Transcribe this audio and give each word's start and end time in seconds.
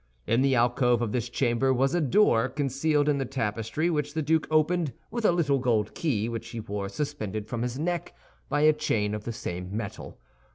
In 0.25 0.41
the 0.41 0.55
alcove 0.55 1.03
of 1.03 1.11
this 1.11 1.29
chamber 1.29 1.71
was 1.71 1.93
a 1.93 2.01
door 2.01 2.49
concealed 2.49 3.07
in 3.07 3.19
the 3.19 3.23
tapestry 3.23 3.87
which 3.91 4.15
the 4.15 4.23
duke 4.23 4.47
opened 4.49 4.93
with 5.11 5.25
a 5.25 5.31
little 5.31 5.59
gold 5.59 5.93
key 5.93 6.27
which 6.27 6.47
he 6.49 6.59
wore 6.59 6.89
suspended 6.89 7.45
from 7.47 7.61
his 7.61 7.77
neck 7.77 8.15
by 8.49 8.61
a 8.61 8.73
chain 8.73 9.13
of 9.13 9.25
the 9.25 9.31
same 9.31 9.77
metal. 9.77 10.17